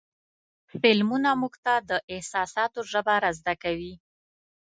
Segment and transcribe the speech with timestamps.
[0.81, 3.93] فلمونه موږ ته د احساساتو ژبه را زده کوي.